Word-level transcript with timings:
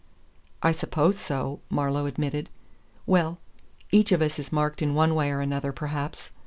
"I 0.63 0.71
suppose 0.71 1.19
so," 1.19 1.59
Marlowe 1.69 2.07
admitted. 2.07 2.49
"Well, 3.05 3.37
each 3.91 4.11
of 4.11 4.19
us 4.23 4.39
is 4.39 4.51
marked 4.51 4.81
in 4.81 4.95
one 4.95 5.13
way 5.13 5.29
or 5.29 5.41
another, 5.41 5.71
perhaps. 5.71 6.31